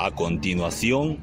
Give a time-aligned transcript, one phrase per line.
[0.00, 1.18] A continuación,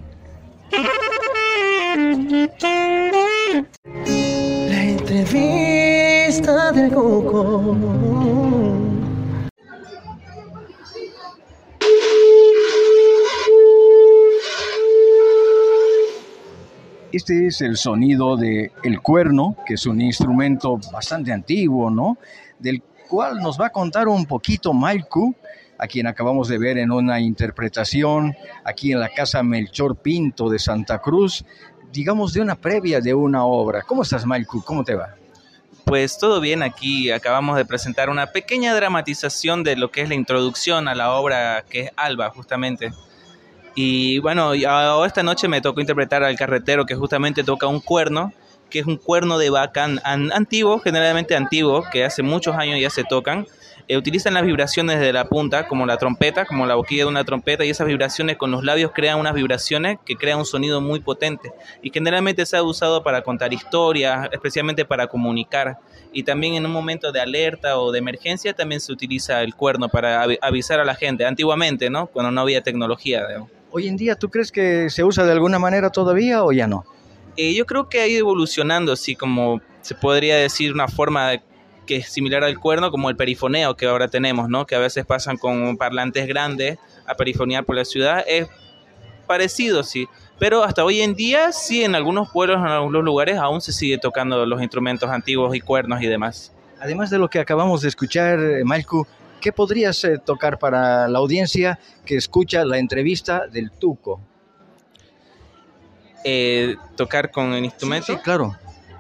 [4.68, 7.74] La entrevista del Coco.
[17.14, 22.18] Este es el sonido de el cuerno, que es un instrumento bastante antiguo, ¿no?
[22.60, 25.34] Del cual nos va a contar un poquito Malcu,
[25.78, 30.60] a quien acabamos de ver en una interpretación aquí en la Casa Melchor Pinto de
[30.60, 31.46] Santa Cruz,
[31.92, 33.82] digamos de una previa de una obra.
[33.82, 34.64] ¿Cómo estás, Malcu?
[34.64, 35.16] ¿Cómo te va?
[35.86, 40.16] Pues todo bien, aquí acabamos de presentar una pequeña dramatización de lo que es la
[40.16, 42.92] introducción a la obra que es Alba, justamente.
[43.76, 48.34] Y bueno, esta noche me tocó interpretar al carretero que justamente toca un cuerno,
[48.70, 53.04] que es un cuerno de vaca antiguo, generalmente antiguo, que hace muchos años ya se
[53.04, 53.46] tocan.
[53.88, 57.24] Eh, utilizan las vibraciones de la punta, como la trompeta, como la boquilla de una
[57.24, 61.02] trompeta, y esas vibraciones con los labios crean unas vibraciones que crean un sonido muy
[61.02, 61.52] potente.
[61.84, 65.78] Y generalmente se ha usado para contar historias, especialmente para comunicar.
[66.12, 69.88] Y también en un momento de alerta o de emergencia también se utiliza el cuerno
[69.88, 72.08] para avisar a la gente, antiguamente, ¿no?
[72.08, 73.28] Cuando no había tecnología.
[73.70, 76.86] Hoy en día, ¿tú crees que se usa de alguna manera todavía o ya no?
[77.38, 81.42] Eh, yo creo que ha ido evolucionando, así como se podría decir una forma de
[81.86, 84.66] que es similar al cuerno, como el perifoneo que ahora tenemos, ¿no?
[84.66, 88.24] Que a veces pasan con parlantes grandes a perifonear por la ciudad.
[88.28, 88.48] Es
[89.28, 90.08] parecido, sí.
[90.38, 93.98] Pero hasta hoy en día, sí, en algunos pueblos, en algunos lugares, aún se sigue
[93.98, 96.52] tocando los instrumentos antiguos y cuernos y demás.
[96.80, 99.08] Además de lo que acabamos de escuchar, eh, Malcu,
[99.40, 104.20] ¿qué podrías eh, tocar para la audiencia que escucha la entrevista del Tuco?
[106.26, 108.08] Eh, tocar con el instrumento.
[108.08, 108.56] sí claro.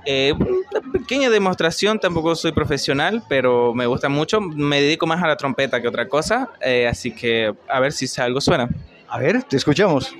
[0.05, 4.39] Eh, una pequeña demostración, tampoco soy profesional, pero me gusta mucho.
[4.39, 8.05] Me dedico más a la trompeta que otra cosa, eh, así que a ver si
[8.21, 8.69] algo suena.
[9.07, 10.13] A ver, te escuchamos.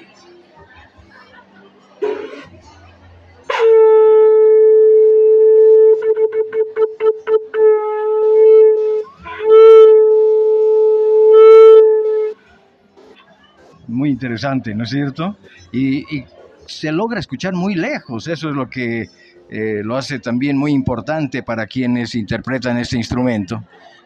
[13.87, 15.37] Muy interesante, ¿no es cierto?
[15.71, 16.25] Y, y
[16.65, 19.09] se logra escuchar muy lejos, eso es lo que
[19.49, 23.63] eh, lo hace también muy importante para quienes interpretan este instrumento.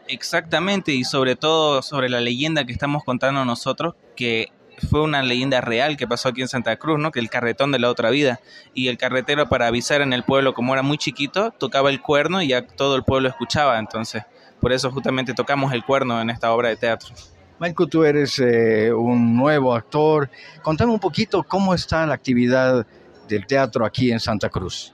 [0.07, 4.51] Exactamente, y sobre todo sobre la leyenda que estamos contando nosotros, que
[4.89, 7.11] fue una leyenda real que pasó aquí en Santa Cruz, ¿no?
[7.11, 8.39] Que el carretón de la otra vida.
[8.73, 12.41] Y el carretero para avisar en el pueblo, como era muy chiquito, tocaba el cuerno
[12.41, 13.77] y ya todo el pueblo escuchaba.
[13.79, 14.23] Entonces,
[14.59, 17.13] por eso justamente tocamos el cuerno en esta obra de teatro.
[17.59, 20.29] Michael, tú eres eh, un nuevo actor.
[20.61, 22.85] Contame un poquito cómo está la actividad
[23.27, 24.93] del teatro aquí en Santa Cruz.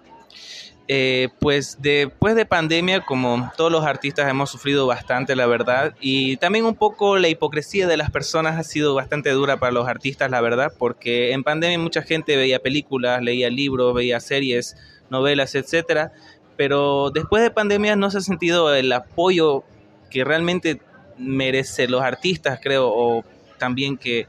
[0.88, 6.38] Eh, pues después de pandemia, como todos los artistas hemos sufrido bastante, la verdad, y
[6.38, 10.29] también un poco la hipocresía de las personas ha sido bastante dura para los artistas,
[10.29, 14.78] la verdad, porque en pandemia mucha gente veía películas, leía libros, veía series,
[15.09, 16.12] novelas, etcétera,
[16.56, 19.63] pero después de pandemia no se ha sentido el apoyo
[20.12, 20.81] que realmente
[21.17, 23.23] merecen los artistas, creo, o
[23.57, 24.28] también que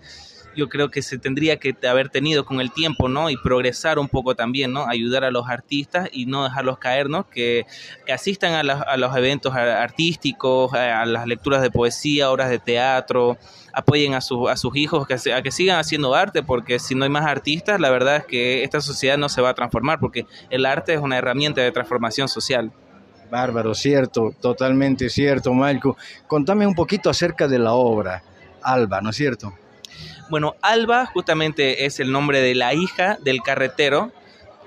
[0.57, 3.31] yo creo que se tendría que haber tenido con el tiempo, ¿no?
[3.31, 4.87] Y progresar un poco también, ¿no?
[4.89, 7.29] Ayudar a los artistas y no dejarlos caer, ¿no?
[7.29, 7.67] Que,
[8.13, 13.37] asistan a, los eventos artísticos, a, las lecturas de poesía, obras de teatro,
[13.73, 17.11] apoyen a, a sus hijos que, a que sigan haciendo arte, porque si no hay
[17.11, 20.65] más artistas, la verdad es que esta sociedad no se va a transformar, porque el
[20.65, 22.73] arte es una herramienta de transformación social.
[23.31, 25.97] Bárbaro, cierto, totalmente cierto, Malco.
[26.27, 28.23] Contame un poquito acerca de la obra,
[28.63, 29.53] Alba, ¿no es cierto?
[30.29, 34.13] Bueno, Alba justamente es el nombre de la hija del carretero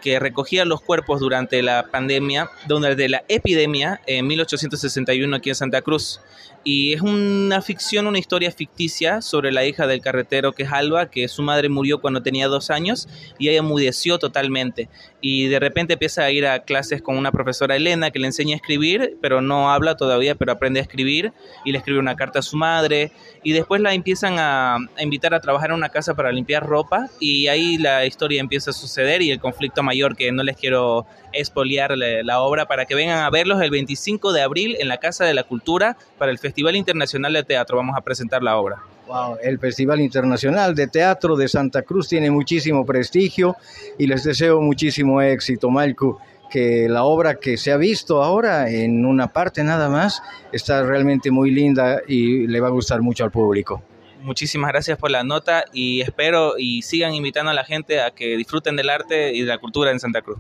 [0.02, 5.82] que recogía los cuerpos durante la pandemia, de la epidemia en 1861 aquí en Santa
[5.82, 6.22] Cruz.
[6.64, 11.10] Y es una ficción, una historia ficticia sobre la hija del carretero que es Alba,
[11.10, 13.08] que su madre murió cuando tenía dos años
[13.38, 14.90] y ella mudeció totalmente.
[15.22, 18.56] Y de repente empieza a ir a clases con una profesora Elena que le enseña
[18.56, 21.32] a escribir, pero no habla todavía, pero aprende a escribir
[21.64, 23.14] y le escribe una carta a su madre.
[23.42, 27.10] Y después la empiezan a, a invitar a trabajar en una casa para limpiar ropa
[27.22, 31.08] y ahí la historia empieza a suceder y el conflicto mayor que no les quiero
[31.34, 35.26] expoliar la, obra para que vengan a verlos el 25 de abril en la Casa
[35.26, 37.78] de la Cultura para el Festival Internacional de Teatro.
[37.78, 38.78] Vamos a presentar la obra.
[39.08, 43.56] Wow, el Festival Internacional de Teatro de Santa Cruz tiene muchísimo prestigio
[43.98, 46.20] y les deseo muchísimo éxito, Malcu.
[46.52, 50.22] Que la obra que se ha visto ahora en una parte nada más
[50.52, 53.82] está realmente muy linda y le va a gustar mucho al público
[54.20, 58.38] muchísimas gracias por la nota y espero y sigan invitando a la gente a que
[58.38, 60.40] disfruten del arte y de la cultura en Santa Cruz.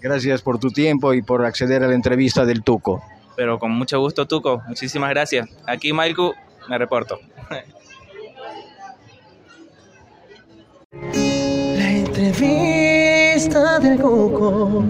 [0.00, 3.02] Gracias por tu tiempo y por acceder a la entrevista del Tuco.
[3.36, 4.62] Pero con mucho gusto, Tuco.
[4.68, 5.48] Muchísimas gracias.
[5.66, 6.34] Aquí, Malcu,
[6.68, 7.18] me reporto.
[12.14, 14.84] entrevista del Cuco.